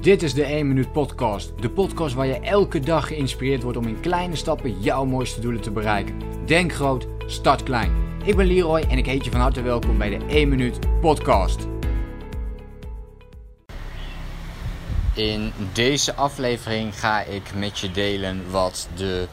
Dit 0.00 0.22
is 0.22 0.34
de 0.34 0.44
1 0.44 0.68
Minuut 0.68 0.92
Podcast. 0.92 1.52
De 1.60 1.70
podcast 1.70 2.14
waar 2.14 2.26
je 2.26 2.40
elke 2.40 2.80
dag 2.80 3.06
geïnspireerd 3.06 3.62
wordt 3.62 3.78
om 3.78 3.86
in 3.86 4.00
kleine 4.00 4.36
stappen 4.36 4.80
jouw 4.80 5.04
mooiste 5.04 5.40
doelen 5.40 5.60
te 5.60 5.70
bereiken. 5.70 6.14
Denk 6.46 6.72
groot, 6.72 7.06
start 7.26 7.62
klein. 7.62 7.92
Ik 8.24 8.36
ben 8.36 8.46
Leroy 8.46 8.80
en 8.80 8.98
ik 8.98 9.06
heet 9.06 9.24
je 9.24 9.30
van 9.30 9.40
harte 9.40 9.62
welkom 9.62 9.98
bij 9.98 10.18
de 10.18 10.24
1 10.26 10.48
Minuut 10.48 10.78
Podcast. 11.00 11.66
In 15.14 15.52
deze 15.72 16.14
aflevering 16.14 16.98
ga 16.98 17.20
ik 17.22 17.54
met 17.54 17.78
je 17.78 17.90
delen 17.90 18.50
wat 18.50 18.88
de 18.96 19.28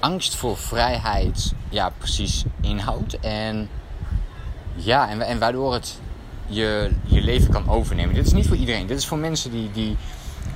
angst 0.00 0.36
voor 0.36 0.56
vrijheid 0.56 1.52
ja, 1.68 1.92
precies 1.98 2.44
inhoudt. 2.60 3.20
En, 3.20 3.68
ja, 4.74 5.10
en, 5.10 5.20
en 5.20 5.38
waardoor 5.38 5.72
het 5.72 6.00
je, 6.52 6.90
je 7.04 7.20
leven 7.20 7.52
kan 7.52 7.68
overnemen. 7.68 8.14
Dit 8.14 8.26
is 8.26 8.32
niet 8.32 8.48
voor 8.48 8.56
iedereen. 8.56 8.86
Dit 8.86 8.98
is 8.98 9.06
voor 9.06 9.18
mensen 9.18 9.50
die, 9.50 9.70
die 9.70 9.96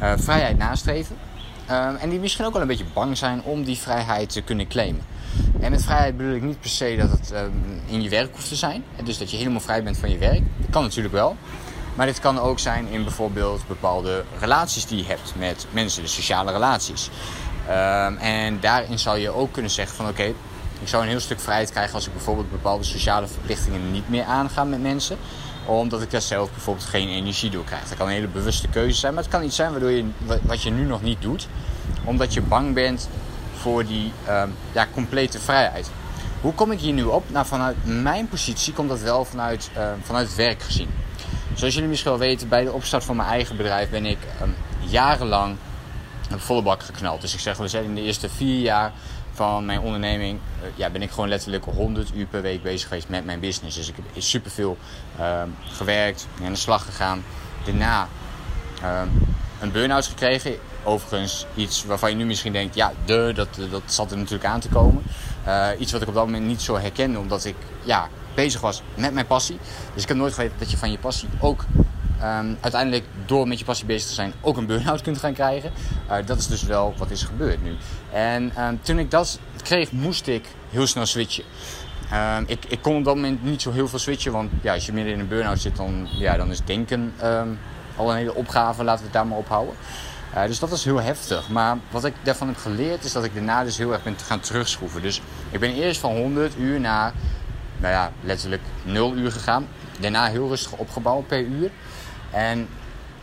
uh, 0.02 0.12
vrijheid 0.16 0.58
nastreven. 0.58 1.16
Uh, 1.70 2.02
en 2.02 2.08
die 2.08 2.18
misschien 2.18 2.44
ook 2.44 2.52
wel 2.52 2.62
een 2.62 2.68
beetje 2.68 2.84
bang 2.92 3.16
zijn 3.16 3.42
om 3.42 3.64
die 3.64 3.78
vrijheid 3.78 4.32
te 4.32 4.40
kunnen 4.40 4.68
claimen. 4.68 5.02
En 5.60 5.70
met 5.70 5.84
vrijheid 5.84 6.16
bedoel 6.16 6.34
ik 6.34 6.42
niet 6.42 6.60
per 6.60 6.70
se 6.70 6.96
dat 6.98 7.10
het 7.10 7.32
um, 7.32 7.80
in 7.86 8.02
je 8.02 8.08
werk 8.08 8.32
hoeft 8.32 8.48
te 8.48 8.54
zijn. 8.54 8.84
Dus 9.04 9.18
dat 9.18 9.30
je 9.30 9.36
helemaal 9.36 9.60
vrij 9.60 9.82
bent 9.82 9.98
van 9.98 10.10
je 10.10 10.18
werk. 10.18 10.42
Dat 10.56 10.70
kan 10.70 10.82
natuurlijk 10.82 11.14
wel. 11.14 11.36
Maar 11.94 12.06
dit 12.06 12.20
kan 12.20 12.38
ook 12.38 12.58
zijn 12.58 12.88
in 12.88 13.02
bijvoorbeeld 13.02 13.66
bepaalde 13.66 14.24
relaties 14.40 14.86
die 14.86 14.98
je 14.98 15.04
hebt 15.04 15.34
met 15.38 15.66
mensen, 15.70 16.02
de 16.02 16.08
sociale 16.08 16.52
relaties. 16.52 17.10
Um, 17.68 18.16
en 18.16 18.60
daarin 18.60 18.98
zou 18.98 19.18
je 19.18 19.30
ook 19.30 19.52
kunnen 19.52 19.70
zeggen 19.70 19.96
van 19.96 20.08
oké, 20.08 20.32
ik 20.80 20.88
zou 20.88 21.02
een 21.02 21.08
heel 21.08 21.20
stuk 21.20 21.40
vrijheid 21.40 21.70
krijgen 21.70 21.94
als 21.94 22.06
ik 22.06 22.12
bijvoorbeeld 22.12 22.50
bepaalde 22.50 22.84
sociale 22.84 23.26
verplichtingen 23.26 23.92
niet 23.92 24.08
meer 24.08 24.24
aanga 24.24 24.64
met 24.64 24.82
mensen 24.82 25.16
omdat 25.66 26.02
ik 26.02 26.10
daar 26.10 26.20
zelf 26.20 26.50
bijvoorbeeld 26.50 26.86
geen 26.86 27.08
energie 27.08 27.50
door 27.50 27.64
krijg. 27.64 27.88
Dat 27.88 27.98
kan 27.98 28.06
een 28.06 28.12
hele 28.12 28.28
bewuste 28.28 28.68
keuze 28.68 28.98
zijn, 28.98 29.14
maar 29.14 29.22
het 29.22 29.32
kan 29.32 29.42
iets 29.42 29.56
zijn 29.56 29.70
waardoor 29.70 29.90
je, 29.90 30.04
wat 30.42 30.62
je 30.62 30.70
nu 30.70 30.84
nog 30.84 31.02
niet 31.02 31.22
doet. 31.22 31.48
Omdat 32.04 32.34
je 32.34 32.42
bang 32.42 32.74
bent 32.74 33.08
voor 33.56 33.86
die 33.86 34.12
um, 34.28 34.54
ja, 34.72 34.86
complete 34.92 35.38
vrijheid. 35.38 35.90
Hoe 36.40 36.54
kom 36.54 36.72
ik 36.72 36.80
hier 36.80 36.92
nu 36.92 37.02
op? 37.02 37.30
Nou, 37.30 37.46
vanuit 37.46 37.76
mijn 37.84 38.28
positie 38.28 38.72
komt 38.72 38.88
dat 38.88 39.00
wel 39.00 39.24
vanuit, 39.24 39.70
uh, 39.76 39.88
vanuit 40.02 40.34
werk 40.34 40.62
gezien. 40.62 40.88
Zoals 41.54 41.74
jullie 41.74 41.88
misschien 41.88 42.10
wel 42.10 42.20
weten, 42.20 42.48
bij 42.48 42.64
de 42.64 42.72
opstart 42.72 43.04
van 43.04 43.16
mijn 43.16 43.28
eigen 43.28 43.56
bedrijf 43.56 43.90
ben 43.90 44.06
ik 44.06 44.18
um, 44.42 44.54
jarenlang 44.80 45.56
een 46.30 46.40
volle 46.40 46.62
bak 46.62 46.82
geknald. 46.82 47.20
Dus 47.20 47.34
ik 47.34 47.40
zeg 47.40 47.56
wel 47.56 47.66
eens, 47.66 47.74
in 47.74 47.94
de 47.94 48.02
eerste 48.02 48.28
vier 48.28 48.60
jaar 48.60 48.92
van 49.36 49.64
mijn 49.64 49.80
onderneming 49.80 50.38
uh, 50.62 50.68
ja, 50.74 50.90
ben 50.90 51.02
ik 51.02 51.10
gewoon 51.10 51.28
letterlijk 51.28 51.64
100 51.64 52.10
uur 52.14 52.26
per 52.26 52.42
week 52.42 52.62
bezig 52.62 52.88
geweest 52.88 53.08
met 53.08 53.24
mijn 53.24 53.40
business. 53.40 53.76
Dus 53.76 53.88
ik 53.88 53.94
heb 53.96 54.22
superveel 54.22 54.76
uh, 55.18 55.42
gewerkt, 55.60 56.26
aan 56.44 56.52
de 56.52 56.58
slag 56.58 56.84
gegaan. 56.84 57.24
Daarna 57.64 58.08
uh, 58.82 59.02
een 59.60 59.72
burn-out 59.72 60.06
gekregen. 60.06 60.56
Overigens 60.84 61.46
iets 61.54 61.84
waarvan 61.84 62.10
je 62.10 62.16
nu 62.16 62.24
misschien 62.24 62.52
denkt, 62.52 62.74
ja, 62.74 62.92
de, 63.04 63.32
dat, 63.34 63.48
dat 63.70 63.82
zat 63.86 64.10
er 64.10 64.16
natuurlijk 64.16 64.44
aan 64.44 64.60
te 64.60 64.68
komen. 64.68 65.02
Uh, 65.46 65.68
iets 65.78 65.92
wat 65.92 66.02
ik 66.02 66.08
op 66.08 66.14
dat 66.14 66.24
moment 66.24 66.46
niet 66.46 66.62
zo 66.62 66.78
herkende, 66.78 67.18
omdat 67.18 67.44
ik 67.44 67.56
ja, 67.84 68.08
bezig 68.34 68.60
was 68.60 68.82
met 68.94 69.12
mijn 69.12 69.26
passie. 69.26 69.58
Dus 69.94 70.02
ik 70.02 70.08
heb 70.08 70.16
nooit 70.16 70.34
geweten 70.34 70.58
dat 70.58 70.70
je 70.70 70.76
van 70.76 70.90
je 70.90 70.98
passie 70.98 71.28
ook 71.40 71.64
um, 72.22 72.58
uiteindelijk 72.60 73.04
door 73.26 73.48
met 73.48 73.58
je 73.58 73.64
passie 73.64 73.86
bezig 73.86 74.08
te 74.08 74.14
zijn 74.14 74.32
ook 74.40 74.56
een 74.56 74.66
burn-out 74.66 75.02
kunt 75.02 75.18
gaan 75.18 75.32
krijgen. 75.32 75.72
Uh, 76.10 76.16
dat 76.26 76.38
is 76.38 76.46
dus 76.46 76.62
wel 76.62 76.94
wat 76.98 77.10
is 77.10 77.22
gebeurd 77.22 77.62
nu. 77.62 77.76
En 78.12 78.52
um, 78.64 78.80
toen 78.82 78.98
ik 78.98 79.10
dat 79.10 79.38
kreeg, 79.62 79.92
moest 79.92 80.26
ik 80.26 80.44
heel 80.70 80.86
snel 80.86 81.06
switchen. 81.06 81.44
Um, 82.12 82.44
ik, 82.46 82.64
ik 82.68 82.82
kon 82.82 82.96
op 82.96 83.04
dat 83.04 83.14
moment 83.14 83.44
niet 83.44 83.62
zo 83.62 83.72
heel 83.72 83.88
veel 83.88 83.98
switchen, 83.98 84.32
want 84.32 84.50
ja, 84.62 84.74
als 84.74 84.86
je 84.86 84.92
midden 84.92 85.12
in 85.12 85.20
een 85.20 85.28
burn-out 85.28 85.60
zit, 85.60 85.76
dan, 85.76 86.08
ja, 86.10 86.36
dan 86.36 86.50
is 86.50 86.60
denken 86.64 87.12
al 87.96 88.10
een 88.10 88.16
hele 88.16 88.34
opgave. 88.34 88.84
Laten 88.84 88.98
we 88.98 89.04
het 89.04 89.12
daar 89.12 89.26
maar 89.26 89.38
ophouden. 89.38 89.74
Uh, 90.34 90.46
dus 90.46 90.58
dat 90.58 90.70
was 90.70 90.84
heel 90.84 91.00
heftig. 91.00 91.48
Maar 91.48 91.78
wat 91.90 92.04
ik 92.04 92.14
daarvan 92.22 92.46
heb 92.46 92.56
geleerd 92.56 93.04
is 93.04 93.12
dat 93.12 93.24
ik 93.24 93.34
daarna 93.34 93.64
dus 93.64 93.76
heel 93.76 93.92
erg 93.92 94.02
ben 94.02 94.16
gaan 94.24 94.40
terugschroeven. 94.40 95.02
Dus 95.02 95.20
ik 95.50 95.60
ben 95.60 95.74
eerst 95.74 96.00
van 96.00 96.16
100 96.16 96.56
uur 96.58 96.80
naar, 96.80 97.12
nou 97.76 97.92
ja, 97.92 98.12
letterlijk 98.20 98.62
0 98.82 99.14
uur 99.14 99.32
gegaan. 99.32 99.66
Daarna 100.00 100.26
heel 100.26 100.48
rustig 100.48 100.72
opgebouwd 100.72 101.26
per 101.26 101.40
uur. 101.40 101.70
En 102.36 102.68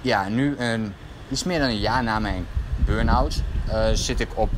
ja, 0.02 0.28
nu 0.30 0.56
een, 0.58 0.94
iets 1.30 1.44
meer 1.44 1.60
dan 1.60 1.70
een 1.70 1.80
jaar 1.80 2.04
na 2.04 2.20
mijn 2.20 2.46
burn-out 2.86 3.42
uh, 3.68 3.86
zit 3.94 4.20
ik 4.20 4.28
op 4.34 4.50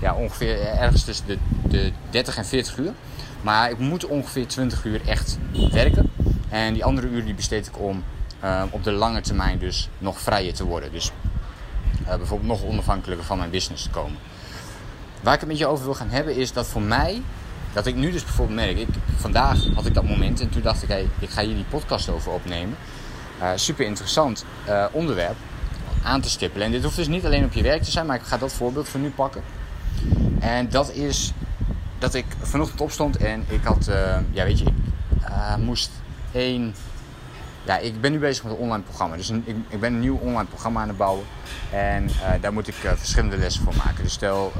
ja, 0.00 0.14
ongeveer 0.14 0.60
ergens 0.60 1.04
tussen 1.04 1.26
de, 1.26 1.38
de 1.68 1.92
30 2.10 2.36
en 2.36 2.46
40 2.46 2.76
uur. 2.76 2.92
Maar 3.40 3.70
ik 3.70 3.78
moet 3.78 4.06
ongeveer 4.06 4.46
20 4.46 4.84
uur 4.84 5.08
echt 5.08 5.38
werken. 5.70 6.10
En 6.48 6.72
die 6.72 6.84
andere 6.84 7.08
uren 7.08 7.24
die 7.24 7.34
besteed 7.34 7.66
ik 7.66 7.78
om 7.78 8.04
uh, 8.44 8.62
op 8.70 8.84
de 8.84 8.92
lange 8.92 9.20
termijn 9.20 9.58
dus 9.58 9.88
nog 9.98 10.20
vrijer 10.20 10.54
te 10.54 10.64
worden. 10.64 10.92
Dus 10.92 11.10
uh, 12.02 12.08
bijvoorbeeld 12.08 12.50
nog 12.50 12.64
onafhankelijker 12.64 13.26
van 13.26 13.38
mijn 13.38 13.50
business 13.50 13.82
te 13.82 13.90
komen. 13.90 14.18
Waar 15.20 15.34
ik 15.34 15.40
het 15.40 15.48
met 15.48 15.58
je 15.58 15.66
over 15.66 15.84
wil 15.84 15.94
gaan 15.94 16.10
hebben 16.10 16.36
is 16.36 16.52
dat 16.52 16.66
voor 16.66 16.82
mij, 16.82 17.22
dat 17.72 17.86
ik 17.86 17.94
nu 17.94 18.10
dus 18.10 18.24
bijvoorbeeld 18.24 18.58
merk, 18.58 18.76
ik, 18.76 18.88
vandaag 19.16 19.58
had 19.74 19.86
ik 19.86 19.94
dat 19.94 20.04
moment 20.04 20.40
en 20.40 20.48
toen 20.48 20.62
dacht 20.62 20.82
ik, 20.82 21.06
ik 21.18 21.30
ga 21.30 21.42
hier 21.42 21.54
die 21.54 21.64
podcast 21.64 22.08
over 22.08 22.32
opnemen. 22.32 22.76
Uh, 23.44 23.50
super 23.54 23.84
interessant 23.84 24.44
uh, 24.68 24.84
onderwerp 24.92 25.36
aan 26.02 26.20
te 26.20 26.28
stippelen. 26.30 26.66
En 26.66 26.72
dit 26.72 26.82
hoeft 26.82 26.96
dus 26.96 27.08
niet 27.08 27.24
alleen 27.24 27.44
op 27.44 27.52
je 27.52 27.62
werk 27.62 27.82
te 27.82 27.90
zijn, 27.90 28.06
maar 28.06 28.16
ik 28.16 28.22
ga 28.22 28.38
dat 28.38 28.52
voorbeeld 28.52 28.88
voor 28.88 29.00
nu 29.00 29.10
pakken. 29.10 29.42
En 30.40 30.68
dat 30.68 30.92
is 30.92 31.32
dat 31.98 32.14
ik 32.14 32.24
vanochtend 32.40 32.80
opstond 32.80 33.16
en 33.16 33.44
ik 33.48 33.64
had, 33.64 33.88
uh, 33.88 34.16
ja 34.30 34.44
weet 34.44 34.58
je, 34.58 34.64
ik 34.64 35.56
moest 35.58 35.90
één. 36.32 36.74
Ja, 37.64 37.78
ik 37.78 38.00
ben 38.00 38.12
nu 38.12 38.18
bezig 38.18 38.44
met 38.44 38.52
een 38.52 38.58
online 38.58 38.82
programma. 38.82 39.16
Dus 39.16 39.30
ik, 39.30 39.56
ik, 39.68 39.80
ben 39.80 39.92
een 39.92 40.00
nieuw 40.00 40.18
online 40.18 40.44
programma 40.48 40.80
aan 40.80 40.88
het 40.88 40.96
bouwen. 40.96 41.24
En 41.70 42.08
daar 42.40 42.52
moet 42.52 42.68
ik 42.68 42.74
verschillende 42.74 43.36
lessen 43.36 43.62
voor 43.62 43.74
maken. 43.76 44.02
Dus 44.02 44.12
stel, 44.12 44.52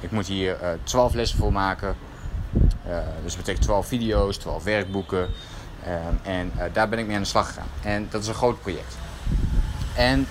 ik 0.00 0.10
moet 0.10 0.26
hier 0.26 0.56
12 0.82 1.14
lessen 1.14 1.38
voor 1.38 1.52
maken. 1.52 1.96
dus 3.22 3.32
dat 3.32 3.36
betekent 3.36 3.64
12 3.64 3.86
video's, 3.86 4.36
12 4.36 4.64
werkboeken. 4.64 5.28
Um, 5.88 6.18
en 6.22 6.52
uh, 6.56 6.62
daar 6.72 6.88
ben 6.88 6.98
ik 6.98 7.06
mee 7.06 7.16
aan 7.16 7.22
de 7.22 7.28
slag 7.28 7.46
gegaan. 7.46 7.68
En 7.82 8.06
dat 8.10 8.22
is 8.22 8.28
een 8.28 8.34
groot 8.34 8.60
project. 8.60 8.96
En 9.96 10.26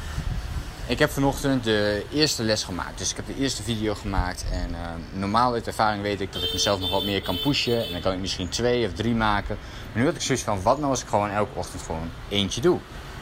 ik 0.86 1.00
heb 1.00 1.12
vanochtend 1.12 1.64
de 1.64 2.06
eerste 2.12 2.44
les 2.44 2.64
gemaakt. 2.64 2.98
Dus 2.98 3.10
ik 3.10 3.16
heb 3.16 3.26
de 3.26 3.38
eerste 3.38 3.64
video 3.64 3.94
gemaakt. 3.94 4.46
En 4.52 4.70
uh, 4.70 4.78
normaal 5.20 5.54
uit 5.54 5.68
ervaring 5.68 6.04
weet 6.04 6.22
ik 6.22 6.34
dat 6.34 6.44
ik 6.44 6.54
mezelf 6.54 6.80
nog 6.80 6.92
wat 6.92 7.04
meer 7.04 7.22
kan 7.22 7.40
pushen. 7.44 7.86
En 7.86 7.92
dan 7.92 8.02
kan 8.02 8.14
ik 8.14 8.20
misschien 8.20 8.50
twee 8.50 8.88
of 8.88 8.94
drie 8.94 9.16
maken. 9.16 9.58
Maar 9.92 10.02
nu 10.02 10.06
had 10.06 10.16
ik 10.16 10.22
zoiets 10.22 10.44
van, 10.44 10.62
wat 10.62 10.78
nou 10.78 10.90
als 10.90 11.02
ik 11.02 11.08
gewoon 11.08 11.30
elke 11.30 11.60
ochtend 11.60 11.82
gewoon 11.82 12.10
eentje 12.30 12.62
doe? 12.62 12.80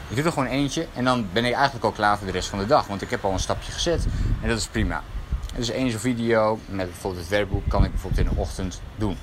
Ik 0.08 0.16
doe 0.16 0.24
er 0.24 0.32
gewoon 0.32 0.48
eentje 0.48 0.86
en 0.94 1.04
dan 1.04 1.28
ben 1.32 1.44
ik 1.44 1.52
eigenlijk 1.52 1.84
al 1.84 1.92
klaar 1.92 2.16
voor 2.18 2.26
de 2.26 2.32
rest 2.32 2.48
van 2.48 2.58
de 2.58 2.66
dag. 2.66 2.86
Want 2.86 3.02
ik 3.02 3.10
heb 3.10 3.24
al 3.24 3.32
een 3.32 3.38
stapje 3.38 3.72
gezet 3.72 4.06
en 4.42 4.48
dat 4.48 4.58
is 4.58 4.66
prima. 4.66 5.02
Dus 5.54 5.70
één 5.70 5.90
zo'n 5.90 6.00
video 6.00 6.58
met 6.66 6.86
bijvoorbeeld 6.86 7.22
het 7.22 7.32
werkboek 7.32 7.68
kan 7.68 7.84
ik 7.84 7.90
bijvoorbeeld 7.90 8.26
in 8.26 8.34
de 8.34 8.40
ochtend 8.40 8.80
doen. 8.96 9.16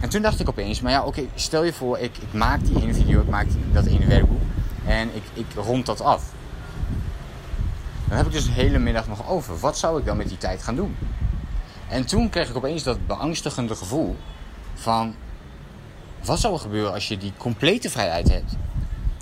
En 0.00 0.08
toen 0.08 0.22
dacht 0.22 0.40
ik 0.40 0.48
opeens, 0.48 0.80
maar 0.80 0.92
ja, 0.92 1.04
oké, 1.04 1.22
stel 1.34 1.64
je 1.64 1.72
voor, 1.72 1.98
ik, 1.98 2.16
ik 2.16 2.32
maak 2.32 2.64
die 2.64 2.82
ene 2.82 2.94
video, 2.94 3.20
ik 3.20 3.28
maak 3.28 3.46
dat 3.72 3.86
ene 3.86 4.06
werkboek 4.06 4.40
en 4.86 5.10
ik, 5.14 5.22
ik 5.32 5.46
rond 5.54 5.86
dat 5.86 6.00
af. 6.00 6.32
Dan 8.08 8.16
heb 8.16 8.26
ik 8.26 8.32
dus 8.32 8.44
de 8.44 8.52
hele 8.52 8.78
middag 8.78 9.08
nog 9.08 9.28
over. 9.28 9.58
Wat 9.58 9.78
zou 9.78 9.98
ik 9.98 10.04
dan 10.04 10.16
met 10.16 10.28
die 10.28 10.38
tijd 10.38 10.62
gaan 10.62 10.76
doen? 10.76 10.96
En 11.88 12.06
toen 12.06 12.30
kreeg 12.30 12.48
ik 12.48 12.56
opeens 12.56 12.82
dat 12.82 13.06
beangstigende 13.06 13.74
gevoel 13.74 14.16
van... 14.74 15.14
Wat 16.24 16.40
zou 16.40 16.54
er 16.54 16.60
gebeuren 16.60 16.92
als 16.92 17.08
je 17.08 17.18
die 17.18 17.32
complete 17.36 17.90
vrijheid 17.90 18.28
hebt? 18.28 18.56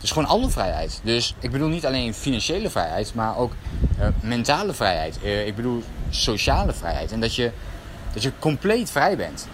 Dus 0.00 0.10
gewoon 0.10 0.28
alle 0.28 0.50
vrijheid. 0.50 1.00
Dus 1.02 1.34
ik 1.38 1.50
bedoel 1.50 1.68
niet 1.68 1.86
alleen 1.86 2.14
financiële 2.14 2.70
vrijheid, 2.70 3.14
maar 3.14 3.36
ook 3.36 3.52
uh, 3.98 4.06
mentale 4.20 4.72
vrijheid. 4.72 5.18
Uh, 5.22 5.46
ik 5.46 5.56
bedoel 5.56 5.82
sociale 6.10 6.72
vrijheid. 6.72 7.12
En 7.12 7.20
dat 7.20 7.34
je, 7.34 7.50
dat 8.12 8.22
je 8.22 8.32
compleet 8.38 8.90
vrij 8.90 9.16
bent. 9.16 9.48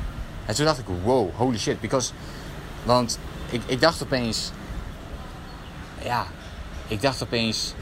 En 0.47 0.55
toen 0.55 0.65
dacht 0.65 0.79
ik, 0.79 0.85
wow, 1.03 1.31
holy 1.37 1.59
shit. 1.59 1.81
Because, 1.81 2.13
want 2.83 3.19
ik, 3.51 3.63
ik 3.67 3.81
dacht 3.81 4.03
opeens... 4.03 4.51
Ja, 6.03 6.27
ik 6.89 7.03
dacht 7.03 7.23
opeens... 7.23 7.75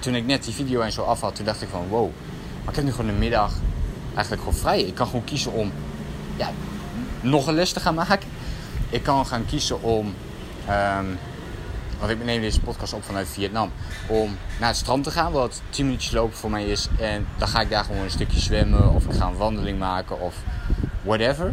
Toen 0.00 0.14
ik 0.14 0.26
net 0.26 0.44
die 0.44 0.54
video 0.54 0.80
en 0.80 0.92
zo 0.92 1.02
af 1.02 1.20
had, 1.20 1.34
toen 1.34 1.44
dacht 1.44 1.62
ik 1.62 1.68
van 1.68 1.88
wow. 1.88 2.10
Maar 2.58 2.68
ik 2.68 2.74
heb 2.74 2.84
nu 2.84 2.90
gewoon 2.90 3.06
de 3.06 3.18
middag 3.18 3.52
eigenlijk 4.14 4.42
gewoon 4.42 4.58
vrij. 4.58 4.82
Ik 4.82 4.94
kan 4.94 5.06
gewoon 5.06 5.24
kiezen 5.24 5.52
om 5.52 5.72
ja, 6.36 6.50
nog 7.20 7.46
een 7.46 7.54
les 7.54 7.72
te 7.72 7.80
gaan 7.80 7.94
maken. 7.94 8.28
Ik 8.90 9.02
kan 9.02 9.26
gaan 9.26 9.46
kiezen 9.46 9.82
om... 9.82 10.14
Um, 10.68 11.18
want 11.98 12.12
ik 12.12 12.24
neem 12.24 12.40
deze 12.40 12.60
podcast 12.60 12.92
op 12.92 13.04
vanuit 13.04 13.28
Vietnam. 13.28 13.72
Om 14.06 14.36
naar 14.58 14.68
het 14.68 14.76
strand 14.76 15.04
te 15.04 15.10
gaan, 15.10 15.32
wat 15.32 15.62
10 15.70 15.84
minuutjes 15.84 16.12
lopen 16.12 16.36
voor 16.36 16.50
mij 16.50 16.64
is. 16.64 16.88
En 16.98 17.26
dan 17.38 17.48
ga 17.48 17.60
ik 17.60 17.70
daar 17.70 17.84
gewoon 17.84 18.02
een 18.02 18.10
stukje 18.10 18.40
zwemmen. 18.40 18.94
Of 18.94 19.04
ik 19.04 19.12
ga 19.12 19.26
een 19.26 19.36
wandeling 19.36 19.78
maken. 19.78 20.20
Of 20.20 20.34
whatever. 21.02 21.52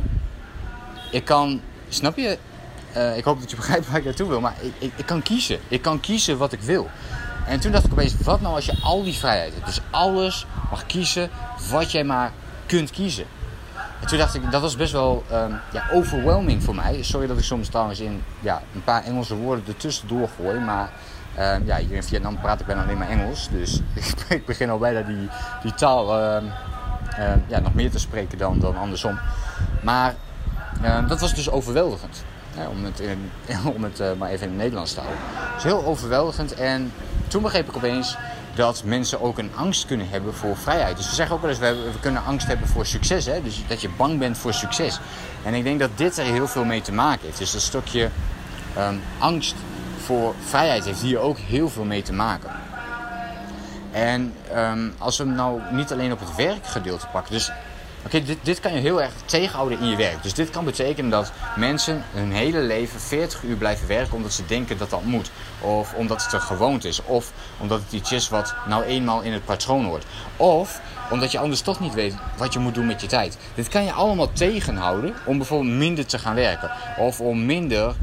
Ik 1.11 1.25
kan, 1.25 1.61
snap 1.89 2.17
je? 2.17 2.37
Uh, 2.95 3.17
ik 3.17 3.23
hoop 3.23 3.39
dat 3.39 3.49
je 3.49 3.55
begrijpt 3.65 3.87
waar 3.87 3.97
ik 3.97 4.05
naartoe 4.05 4.27
wil. 4.27 4.41
Maar 4.41 4.53
ik, 4.61 4.73
ik, 4.77 4.91
ik, 4.95 5.05
kan 5.05 5.21
kiezen. 5.21 5.59
Ik 5.67 5.81
kan 5.81 5.99
kiezen 5.99 6.37
wat 6.37 6.53
ik 6.53 6.61
wil. 6.61 6.89
En 7.47 7.59
toen 7.59 7.71
dacht 7.71 7.85
ik 7.85 7.91
opeens, 7.91 8.15
wat 8.23 8.41
nou 8.41 8.55
als 8.55 8.65
je 8.65 8.77
al 8.83 9.03
die 9.03 9.13
vrijheid 9.13 9.53
hebt? 9.53 9.65
Dus 9.65 9.81
alles 9.89 10.45
mag 10.69 10.85
kiezen 10.85 11.29
wat 11.69 11.91
jij 11.91 12.03
maar 12.03 12.31
kunt 12.65 12.91
kiezen. 12.91 13.25
En 14.01 14.07
toen 14.07 14.17
dacht 14.17 14.35
ik, 14.35 14.51
dat 14.51 14.61
was 14.61 14.75
best 14.75 14.91
wel 14.91 15.23
um, 15.31 15.59
ja, 15.71 15.87
overwhelming 15.91 16.63
voor 16.63 16.75
mij. 16.75 17.03
Sorry 17.03 17.27
dat 17.27 17.37
ik 17.37 17.43
soms 17.43 17.67
trouwens 17.67 17.99
in 17.99 18.23
ja, 18.39 18.61
een 18.73 18.83
paar 18.83 19.03
Engelse 19.03 19.35
woorden 19.35 19.63
ertussen 19.67 20.07
doorgooi. 20.07 20.59
Maar 20.59 20.91
Ehm, 21.37 21.65
ja, 21.65 21.77
hier 21.77 21.95
in 21.95 22.03
Vietnam 22.03 22.39
praat 22.39 22.59
ik 22.59 22.65
bijna 22.65 22.83
alleen 22.83 22.97
maar 22.97 23.09
Engels. 23.09 23.49
Dus 23.51 23.81
ik 24.37 24.45
begin 24.45 24.69
al 24.69 24.77
bijna 24.77 25.01
die, 25.01 25.29
die 25.61 25.73
taal 25.73 26.19
ehm, 26.19 26.45
ehm, 27.17 27.39
ja, 27.47 27.59
nog 27.59 27.73
meer 27.73 27.91
te 27.91 27.99
spreken 27.99 28.37
dan, 28.37 28.59
dan 28.59 28.77
andersom. 28.77 29.19
Maar 29.81 30.15
dat 31.07 31.19
was 31.19 31.33
dus 31.33 31.49
overweldigend. 31.49 32.23
Hè, 32.55 32.67
om 32.67 32.85
het, 32.85 33.01
om 33.75 33.83
het 33.83 33.99
uh, 33.99 34.11
maar 34.17 34.29
even 34.29 34.43
in 34.43 34.51
het 34.51 34.61
Nederlands 34.61 34.93
te 34.93 34.99
houden. 34.99 35.21
Het 35.31 35.57
is 35.57 35.63
heel 35.63 35.85
overweldigend. 35.85 36.53
En 36.53 36.91
toen 37.27 37.41
begreep 37.41 37.67
ik 37.67 37.75
opeens 37.75 38.17
dat 38.55 38.83
mensen 38.85 39.21
ook 39.21 39.37
een 39.37 39.51
angst 39.55 39.85
kunnen 39.85 40.09
hebben 40.09 40.33
voor 40.33 40.57
vrijheid. 40.57 40.97
Dus 40.97 41.09
we 41.09 41.15
zeggen 41.15 41.35
ook 41.35 41.41
wel 41.41 41.49
eens, 41.49 41.59
we, 41.59 41.89
we 41.93 41.99
kunnen 41.99 42.23
angst 42.23 42.47
hebben 42.47 42.67
voor 42.67 42.85
succes. 42.85 43.25
Hè? 43.25 43.41
Dus 43.41 43.63
dat 43.67 43.81
je 43.81 43.89
bang 43.97 44.19
bent 44.19 44.37
voor 44.37 44.53
succes. 44.53 44.99
En 45.43 45.53
ik 45.53 45.63
denk 45.63 45.79
dat 45.79 45.89
dit 45.95 46.17
er 46.17 46.25
heel 46.25 46.47
veel 46.47 46.65
mee 46.65 46.81
te 46.81 46.93
maken 46.93 47.25
heeft. 47.25 47.37
Dus 47.37 47.51
dat 47.51 47.61
stukje 47.61 48.09
angst 49.17 49.55
voor 49.97 50.35
vrijheid 50.47 50.85
heeft 50.85 51.01
hier 51.01 51.19
ook 51.19 51.37
heel 51.37 51.69
veel 51.69 51.83
mee 51.83 52.01
te 52.01 52.13
maken. 52.13 52.49
En 53.97 54.33
um, 54.55 54.93
als 54.97 55.17
we 55.17 55.23
hem 55.23 55.33
nou 55.33 55.61
niet 55.71 55.91
alleen 55.91 56.11
op 56.11 56.19
het 56.19 56.35
werkgedeelte 56.35 57.07
pakken. 57.07 57.33
Dus 57.33 57.51
oké, 58.05 58.23
dit, 58.23 58.37
dit 58.41 58.59
kan 58.59 58.73
je 58.73 58.79
heel 58.79 59.01
erg 59.01 59.13
tegenhouden 59.25 59.79
in 59.79 59.87
je 59.87 59.95
werk. 59.95 60.23
Dus 60.23 60.33
dit 60.33 60.49
kan 60.49 60.65
betekenen 60.65 61.09
dat 61.09 61.31
mensen 61.55 62.03
hun 62.11 62.31
hele 62.31 62.59
leven 62.59 62.99
40 62.99 63.43
uur 63.43 63.55
blijven 63.55 63.87
werken 63.87 64.15
omdat 64.15 64.33
ze 64.33 64.45
denken 64.45 64.77
dat 64.77 64.89
dat 64.89 65.03
moet. 65.03 65.31
Of 65.61 65.93
omdat 65.93 66.23
het 66.23 66.33
er 66.33 66.41
gewoond 66.41 66.85
is. 66.85 67.03
Of 67.03 67.31
omdat 67.57 67.81
het 67.81 67.91
iets 67.91 68.11
is 68.11 68.29
wat 68.29 68.55
nou 68.67 68.83
eenmaal 68.83 69.21
in 69.21 69.33
het 69.33 69.45
patroon 69.45 69.85
hoort. 69.85 70.05
Of 70.35 70.81
omdat 71.11 71.31
je 71.31 71.39
anders 71.39 71.61
toch 71.61 71.79
niet 71.79 71.93
weet 71.93 72.15
wat 72.37 72.53
je 72.53 72.59
moet 72.59 72.73
doen 72.73 72.85
met 72.85 73.01
je 73.01 73.07
tijd. 73.07 73.37
Dit 73.55 73.67
kan 73.67 73.83
je 73.83 73.91
allemaal 73.91 74.31
tegenhouden 74.31 75.13
om 75.25 75.37
bijvoorbeeld 75.37 75.75
minder 75.77 76.05
te 76.05 76.19
gaan 76.19 76.35
werken. 76.35 76.71
Of 76.97 77.21
om 77.21 77.45
minder 77.45 77.95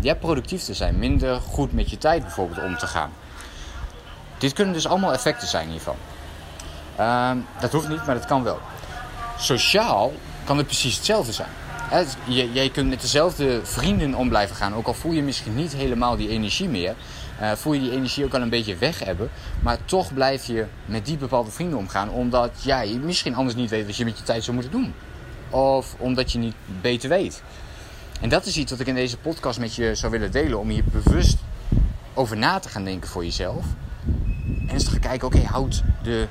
ja, 0.00 0.14
productief 0.14 0.62
te 0.62 0.74
zijn. 0.74 0.98
Minder 0.98 1.40
goed 1.40 1.72
met 1.72 1.90
je 1.90 1.98
tijd 1.98 2.22
bijvoorbeeld 2.22 2.62
om 2.66 2.76
te 2.78 2.86
gaan. 2.86 3.10
Dit 4.44 4.52
kunnen 4.52 4.74
dus 4.74 4.86
allemaal 4.86 5.12
effecten 5.12 5.48
zijn 5.48 5.68
hiervan. 5.68 5.96
Uh, 7.00 7.30
dat 7.60 7.72
hoeft 7.72 7.88
niet, 7.88 8.06
maar 8.06 8.14
dat 8.14 8.26
kan 8.26 8.42
wel. 8.42 8.58
Sociaal 9.38 10.12
kan 10.44 10.56
het 10.56 10.66
precies 10.66 10.96
hetzelfde 10.96 11.32
zijn. 11.32 11.48
Jij 12.52 12.70
kunt 12.70 12.88
met 12.88 13.00
dezelfde 13.00 13.60
vrienden 13.62 14.14
om 14.14 14.28
blijven 14.28 14.56
gaan. 14.56 14.74
Ook 14.74 14.86
al 14.86 14.94
voel 14.94 15.12
je 15.12 15.22
misschien 15.22 15.54
niet 15.54 15.72
helemaal 15.72 16.16
die 16.16 16.28
energie 16.28 16.68
meer. 16.68 16.94
Uh, 17.40 17.52
voel 17.52 17.72
je 17.72 17.80
die 17.80 17.92
energie 17.92 18.24
ook 18.24 18.34
al 18.34 18.40
een 18.40 18.48
beetje 18.48 18.76
weg 18.76 18.98
hebben. 18.98 19.30
Maar 19.62 19.78
toch 19.84 20.14
blijf 20.14 20.46
je 20.46 20.66
met 20.84 21.06
die 21.06 21.16
bepaalde 21.16 21.50
vrienden 21.50 21.78
omgaan. 21.78 22.10
Omdat 22.10 22.50
ja, 22.62 22.80
je 22.80 22.98
misschien 22.98 23.34
anders 23.34 23.56
niet 23.56 23.70
weet 23.70 23.86
wat 23.86 23.96
je 23.96 24.04
met 24.04 24.18
je 24.18 24.24
tijd 24.24 24.44
zou 24.44 24.56
moeten 24.56 24.72
doen. 24.72 24.94
Of 25.50 25.94
omdat 25.98 26.32
je 26.32 26.38
niet 26.38 26.54
beter 26.80 27.08
weet. 27.08 27.42
En 28.20 28.28
dat 28.28 28.46
is 28.46 28.56
iets 28.56 28.70
wat 28.70 28.80
ik 28.80 28.86
in 28.86 28.94
deze 28.94 29.18
podcast 29.18 29.58
met 29.58 29.74
je 29.74 29.94
zou 29.94 30.12
willen 30.12 30.30
delen. 30.30 30.58
Om 30.58 30.68
hier 30.68 30.84
bewust 30.84 31.36
over 32.14 32.36
na 32.36 32.58
te 32.58 32.68
gaan 32.68 32.84
denken 32.84 33.08
voor 33.08 33.24
jezelf. 33.24 33.64
En 34.74 34.80
te 34.80 34.90
gaan 34.90 35.00
kijken, 35.00 35.26
oké, 35.26 35.42
houd, 35.42 35.82
de, 36.02 36.28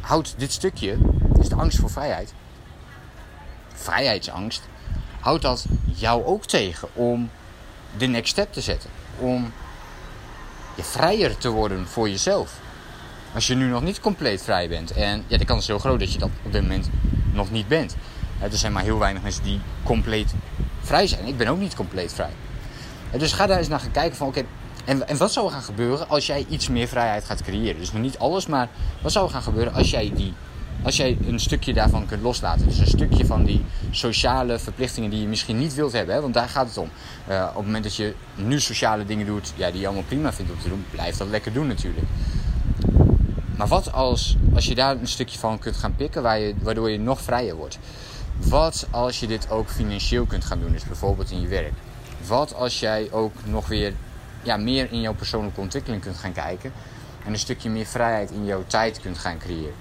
houd 0.00 0.34
dit 0.36 0.52
stukje, 0.52 0.96
is 1.40 1.48
de 1.48 1.54
angst 1.54 1.78
voor 1.78 1.90
vrijheid. 1.90 2.34
Vrijheidsangst. 3.74 4.62
Houdt 5.20 5.42
dat 5.42 5.64
jou 5.94 6.24
ook 6.24 6.46
tegen 6.46 6.88
om 6.94 7.30
de 7.96 8.06
next 8.06 8.30
step 8.30 8.52
te 8.52 8.60
zetten. 8.60 8.90
Om 9.18 9.52
je 10.76 10.82
vrijer 10.82 11.38
te 11.38 11.48
worden 11.48 11.88
voor 11.88 12.08
jezelf. 12.08 12.58
Als 13.34 13.46
je 13.46 13.54
nu 13.54 13.68
nog 13.68 13.82
niet 13.82 14.00
compleet 14.00 14.42
vrij 14.42 14.68
bent. 14.68 14.90
En 14.90 15.24
ja, 15.26 15.38
de 15.38 15.44
kans 15.44 15.60
is 15.60 15.66
heel 15.66 15.78
groot 15.78 15.98
dat 15.98 16.12
je 16.12 16.18
dat 16.18 16.30
op 16.42 16.52
dit 16.52 16.62
moment 16.62 16.90
nog 17.32 17.50
niet 17.50 17.68
bent. 17.68 17.96
Er 18.40 18.56
zijn 18.56 18.72
maar 18.72 18.82
heel 18.82 18.98
weinig 18.98 19.22
mensen 19.22 19.42
die 19.42 19.60
compleet 19.82 20.34
vrij 20.80 21.06
zijn. 21.06 21.26
Ik 21.26 21.36
ben 21.36 21.48
ook 21.48 21.58
niet 21.58 21.74
compleet 21.74 22.12
vrij. 22.12 22.32
Dus 23.18 23.32
ga 23.32 23.46
daar 23.46 23.58
eens 23.58 23.68
naar 23.68 23.80
gaan 23.80 23.90
kijken 23.90 24.16
van 24.16 24.26
oké, 24.26 24.44
en, 24.90 25.08
en 25.08 25.16
wat 25.16 25.32
zou 25.32 25.46
er 25.46 25.52
gaan 25.52 25.62
gebeuren 25.62 26.08
als 26.08 26.26
jij 26.26 26.46
iets 26.48 26.68
meer 26.68 26.88
vrijheid 26.88 27.24
gaat 27.24 27.42
creëren? 27.42 27.78
Dus 27.78 27.92
nog 27.92 28.02
niet 28.02 28.18
alles, 28.18 28.46
maar 28.46 28.68
wat 29.02 29.12
zou 29.12 29.26
er 29.26 29.32
gaan 29.32 29.42
gebeuren 29.42 29.72
als 29.72 29.90
jij, 29.90 30.12
die, 30.14 30.34
als 30.82 30.96
jij 30.96 31.18
een 31.26 31.40
stukje 31.40 31.72
daarvan 31.72 32.06
kunt 32.06 32.22
loslaten? 32.22 32.66
Dus 32.66 32.78
een 32.78 32.86
stukje 32.86 33.26
van 33.26 33.44
die 33.44 33.64
sociale 33.90 34.58
verplichtingen 34.58 35.10
die 35.10 35.20
je 35.20 35.26
misschien 35.26 35.58
niet 35.58 35.74
wilt 35.74 35.92
hebben, 35.92 36.22
want 36.22 36.34
daar 36.34 36.48
gaat 36.48 36.68
het 36.68 36.76
om. 36.76 36.90
Uh, 37.28 37.42
op 37.48 37.56
het 37.56 37.64
moment 37.64 37.84
dat 37.84 37.96
je 37.96 38.14
nu 38.34 38.60
sociale 38.60 39.04
dingen 39.04 39.26
doet 39.26 39.52
ja, 39.56 39.70
die 39.70 39.80
je 39.80 39.86
allemaal 39.86 40.04
prima 40.04 40.32
vindt 40.32 40.52
om 40.52 40.60
te 40.60 40.68
doen, 40.68 40.84
blijf 40.90 41.16
dat 41.16 41.28
lekker 41.28 41.52
doen 41.52 41.66
natuurlijk. 41.66 42.06
Maar 43.56 43.68
wat 43.68 43.92
als, 43.92 44.36
als 44.54 44.66
je 44.66 44.74
daar 44.74 44.96
een 44.96 45.08
stukje 45.08 45.38
van 45.38 45.58
kunt 45.58 45.76
gaan 45.76 45.96
pikken 45.96 46.22
waar 46.22 46.38
je, 46.38 46.54
waardoor 46.62 46.90
je 46.90 46.98
nog 46.98 47.20
vrijer 47.20 47.54
wordt? 47.54 47.78
Wat 48.36 48.86
als 48.90 49.20
je 49.20 49.26
dit 49.26 49.50
ook 49.50 49.68
financieel 49.68 50.24
kunt 50.24 50.44
gaan 50.44 50.60
doen, 50.60 50.72
dus 50.72 50.84
bijvoorbeeld 50.84 51.30
in 51.30 51.40
je 51.40 51.48
werk? 51.48 51.72
Wat 52.26 52.54
als 52.54 52.80
jij 52.80 53.08
ook 53.12 53.32
nog 53.44 53.68
weer 53.68 53.92
ja, 54.42 54.56
meer 54.56 54.92
in 54.92 55.00
jouw 55.00 55.14
persoonlijke 55.14 55.60
ontwikkeling 55.60 56.02
kunt 56.02 56.16
gaan 56.16 56.32
kijken 56.32 56.72
en 57.24 57.32
een 57.32 57.38
stukje 57.38 57.70
meer 57.70 57.86
vrijheid 57.86 58.30
in 58.30 58.44
jouw 58.44 58.64
tijd 58.66 59.00
kunt 59.00 59.18
gaan 59.18 59.38
creëren? 59.38 59.74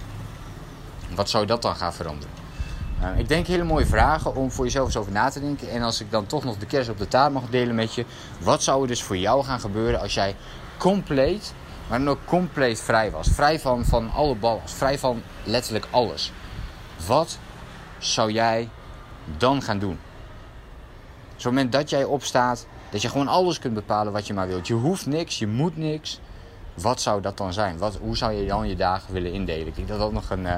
Wat 1.16 1.30
zou 1.30 1.46
dat 1.46 1.62
dan 1.62 1.76
gaan 1.76 1.94
veranderen? 1.94 2.40
Uh, 3.02 3.18
ik 3.18 3.28
denk 3.28 3.48
hele 3.48 3.64
mooie 3.64 3.86
vragen 3.86 4.36
om 4.36 4.52
voor 4.52 4.66
jezelf 4.66 4.86
eens 4.86 4.98
over 4.98 5.12
na 5.12 5.30
te 5.30 5.40
denken. 5.40 5.70
En 5.70 5.82
als 5.82 6.02
ik 6.02 6.12
dan 6.12 6.26
toch 6.26 6.44
nog 6.44 6.58
de 6.58 6.66
kerst 6.66 6.90
op 6.90 6.98
de 6.98 7.08
taart 7.08 7.34
mag 7.34 7.50
delen 7.50 7.76
met 7.76 7.94
je, 7.94 8.06
wat 8.40 8.64
zou 8.64 8.82
er 8.82 8.88
dus 8.88 9.04
voor 9.04 9.18
jou 9.18 9.44
gaan 9.44 9.60
gebeuren 9.60 10.00
als 10.00 10.14
jij 10.14 10.36
compleet, 10.78 11.54
maar 11.88 12.00
dan 12.00 12.10
ook 12.10 12.26
compleet 12.26 12.82
vrij 12.82 13.12
was? 13.12 13.28
Vrij 13.28 13.60
van, 13.60 13.86
van 13.86 14.12
alle 14.12 14.36
ballen, 14.36 14.62
vrij 14.66 15.00
van 15.00 15.24
letterlijk 15.44 15.88
alles. 15.90 16.32
Wat 17.08 17.38
zou 17.98 18.32
jij 18.32 18.70
dan 19.38 19.62
gaan 19.62 19.80
doen? 19.80 20.00
Op 21.30 21.36
het 21.36 21.44
moment 21.44 21.72
dat 21.72 21.90
jij 21.90 22.04
opstaat, 22.04 22.66
dat 22.90 23.02
je 23.02 23.10
gewoon 23.10 23.28
alles 23.28 23.60
kunt 23.60 23.74
bepalen 23.74 24.14
wat 24.14 24.28
je 24.28 24.34
maar 24.34 24.48
wilt. 24.48 24.68
Je 24.68 24.74
hoeft 24.74 25.06
niks, 25.06 25.40
je 25.40 25.48
moet 25.48 25.78
niks. 25.78 26.20
Wat 26.74 27.02
zou 27.02 27.22
dat 27.22 27.38
dan 27.38 27.54
zijn? 27.54 27.78
Wat, 27.78 27.98
hoe 28.02 28.18
zou 28.18 28.34
je 28.34 28.48
dan 28.48 28.68
je 28.68 28.76
dagen 28.76 29.14
willen 29.14 29.34
indelen? 29.34 29.68
Ik 29.68 29.76
denk 29.76 29.88
dat 29.88 30.00
dat 30.00 30.12
nog 30.12 30.30
een, 30.30 30.44
uh, 30.44 30.56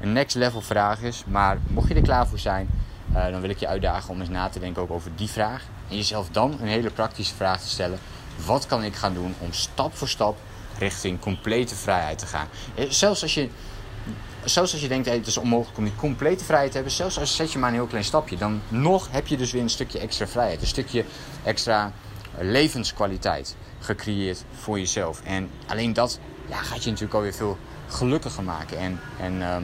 een 0.00 0.12
next 0.12 0.36
level 0.36 0.60
vraag 0.60 1.02
is. 1.02 1.24
Maar 1.26 1.58
mocht 1.68 1.88
je 1.88 1.94
er 1.94 2.02
klaar 2.02 2.26
voor 2.26 2.38
zijn, 2.38 2.68
uh, 3.14 3.30
dan 3.30 3.40
wil 3.40 3.50
ik 3.50 3.58
je 3.58 3.68
uitdagen 3.68 4.10
om 4.10 4.20
eens 4.20 4.28
na 4.28 4.48
te 4.48 4.58
denken 4.58 4.82
ook 4.82 4.90
over 4.90 5.10
die 5.16 5.28
vraag. 5.28 5.64
En 5.88 5.96
jezelf 5.96 6.28
dan 6.28 6.56
een 6.60 6.68
hele 6.68 6.90
praktische 6.90 7.34
vraag 7.34 7.60
te 7.60 7.68
stellen. 7.68 7.98
Wat 8.46 8.66
kan 8.66 8.84
ik 8.84 8.94
gaan 8.94 9.14
doen 9.14 9.34
om 9.38 9.52
stap 9.52 9.96
voor 9.96 10.08
stap 10.08 10.38
richting 10.78 11.20
complete 11.20 11.74
vrijheid 11.74 12.18
te 12.18 12.26
gaan? 12.26 12.46
Eh, 12.74 12.84
zelfs 12.88 13.22
als 13.22 13.34
je 13.34 13.48
zelfs 14.44 14.72
als 14.72 14.82
je 14.82 14.88
denkt, 14.88 15.06
hey, 15.06 15.16
het 15.16 15.26
is 15.26 15.36
onmogelijk 15.36 15.78
om 15.78 15.84
die 15.84 15.94
complete 15.96 16.44
vrijheid 16.44 16.70
te 16.70 16.76
hebben, 16.76 16.94
zelfs 16.94 17.18
als 17.18 17.36
zet 17.36 17.52
je 17.52 17.58
maar 17.58 17.68
een 17.68 17.74
heel 17.74 17.86
klein 17.86 18.04
stapje, 18.04 18.36
dan 18.36 18.60
nog 18.68 19.08
heb 19.10 19.26
je 19.26 19.36
dus 19.36 19.52
weer 19.52 19.62
een 19.62 19.70
stukje 19.70 19.98
extra 19.98 20.26
vrijheid, 20.26 20.60
een 20.60 20.66
stukje 20.66 21.04
extra 21.44 21.92
levenskwaliteit 22.38 23.56
gecreëerd 23.80 24.44
voor 24.60 24.78
jezelf. 24.78 25.20
En 25.24 25.50
alleen 25.66 25.92
dat 25.92 26.18
gaat 26.50 26.82
je 26.82 26.90
natuurlijk 26.90 27.14
alweer 27.14 27.34
veel 27.34 27.58
gelukkiger 27.88 28.42
maken 28.42 28.78
en, 28.78 29.00
en 29.20 29.34
uh, 29.34 29.56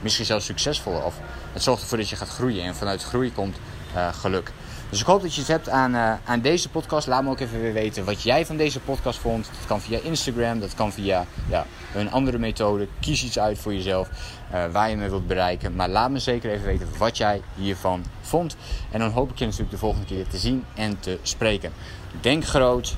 misschien 0.00 0.26
zelfs 0.26 0.46
succesvoller. 0.46 1.04
Of 1.04 1.14
het 1.52 1.62
zorgt 1.62 1.82
ervoor 1.82 1.98
dat 1.98 2.08
je 2.08 2.16
gaat 2.16 2.28
groeien 2.28 2.64
en 2.64 2.74
vanuit 2.74 3.02
groei 3.02 3.32
komt 3.32 3.56
uh, 3.94 4.14
geluk. 4.14 4.52
Dus 4.94 5.02
ik 5.02 5.08
hoop 5.08 5.22
dat 5.22 5.34
je 5.34 5.40
het 5.40 5.50
hebt 5.50 5.68
aan, 5.68 5.94
uh, 5.94 6.12
aan 6.24 6.40
deze 6.40 6.68
podcast. 6.68 7.06
Laat 7.06 7.22
me 7.22 7.30
ook 7.30 7.40
even 7.40 7.60
weer 7.60 7.72
weten 7.72 8.04
wat 8.04 8.22
jij 8.22 8.46
van 8.46 8.56
deze 8.56 8.80
podcast 8.80 9.18
vond. 9.18 9.46
Dat 9.46 9.66
kan 9.66 9.80
via 9.80 9.98
Instagram, 9.98 10.60
dat 10.60 10.74
kan 10.74 10.92
via 10.92 11.26
ja, 11.48 11.66
een 11.94 12.10
andere 12.10 12.38
methode. 12.38 12.88
Kies 13.00 13.24
iets 13.24 13.38
uit 13.38 13.58
voor 13.58 13.74
jezelf 13.74 14.08
uh, 14.54 14.64
waar 14.72 14.90
je 14.90 14.96
me 14.96 15.08
wilt 15.08 15.26
bereiken. 15.26 15.74
Maar 15.74 15.88
laat 15.88 16.10
me 16.10 16.18
zeker 16.18 16.50
even 16.50 16.64
weten 16.64 16.88
wat 16.98 17.16
jij 17.16 17.42
hiervan 17.54 18.04
vond. 18.20 18.56
En 18.90 18.98
dan 18.98 19.10
hoop 19.10 19.30
ik 19.30 19.38
je 19.38 19.44
natuurlijk 19.44 19.70
de 19.70 19.78
volgende 19.78 20.06
keer 20.06 20.26
te 20.26 20.38
zien 20.38 20.64
en 20.74 21.00
te 21.00 21.18
spreken. 21.22 21.72
Denk 22.20 22.44
groot, 22.44 22.96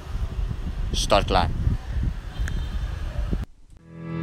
start 0.90 1.24
klein. 1.24 1.54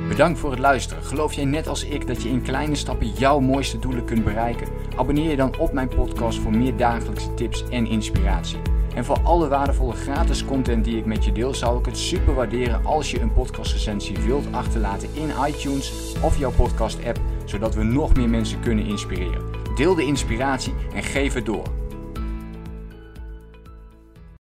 Bedankt 0.08 0.40
voor 0.40 0.52
het 0.52 0.60
luisteren. 0.60 1.04
Geloof 1.04 1.34
jij 1.34 1.46
net 1.46 1.68
als 1.68 1.84
ik 1.84 2.08
dat 2.08 2.22
je 2.22 2.30
in 2.30 2.42
kleine 2.42 2.76
stappen 2.76 3.14
jouw 3.14 3.40
mooiste 3.40 3.80
doelen 3.80 4.06
kunt 4.06 4.24
bereiken? 4.24 4.68
Abonneer 4.96 5.30
je 5.30 5.36
dan 5.36 5.58
op 5.58 5.74
mijn 5.74 5.88
podcast 5.88 6.40
voor 6.40 6.58
meer 6.58 6.78
dagelijkse 6.78 7.34
tips 7.34 7.64
en 7.70 7.88
inspiratie. 7.88 8.60
En 8.96 9.06
voor 9.06 9.20
alle 9.24 9.48
waardevolle 9.48 9.94
gratis 9.94 10.46
content 10.46 10.86
die 10.86 10.98
ik 10.98 11.06
met 11.06 11.26
je 11.26 11.32
deel, 11.32 11.54
zou 11.54 11.80
ik 11.80 11.86
het 11.86 11.98
super 11.98 12.34
waarderen 12.34 12.86
als 12.86 13.12
je 13.12 13.20
een 13.20 13.34
podcastrecensie 13.34 14.18
wilt 14.20 14.46
achterlaten 14.52 15.10
in 15.14 15.30
iTunes 15.48 16.14
of 16.22 16.38
jouw 16.38 16.52
podcast 16.52 17.06
app, 17.06 17.20
zodat 17.46 17.76
we 17.76 17.84
nog 17.84 18.16
meer 18.16 18.30
mensen 18.30 18.60
kunnen 18.60 18.86
inspireren. 18.86 19.46
Deel 19.76 19.96
de 19.96 20.06
inspiratie 20.06 20.74
en 20.94 21.04
geef 21.04 21.34
het 21.34 21.46
door. 21.46 21.73